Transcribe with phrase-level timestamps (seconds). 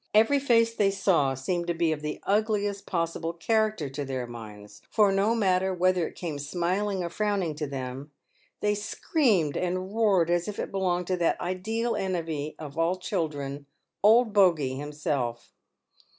[0.15, 4.81] Every face they saw seemed to be of the ugliest possible character to their minds,
[4.89, 8.09] for no matter whether it came smiling or frowning to them,
[8.61, 13.67] they screamed and roared as if it belonged to that ideal enemy of all children,
[14.01, 15.53] "Old Bogie" himself.